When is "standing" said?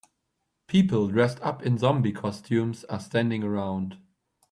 2.99-3.43